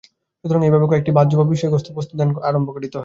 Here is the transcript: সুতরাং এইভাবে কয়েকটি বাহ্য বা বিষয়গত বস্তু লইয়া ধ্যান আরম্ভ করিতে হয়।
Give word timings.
সুতরাং 0.45 0.61
এইভাবে 0.63 0.85
কয়েকটি 0.87 1.11
বাহ্য 1.17 1.31
বা 1.39 1.45
বিষয়গত 1.53 1.85
বস্তু 1.97 2.11
লইয়া 2.11 2.19
ধ্যান 2.21 2.43
আরম্ভ 2.49 2.67
করিতে 2.71 2.87
হয়। 2.87 2.99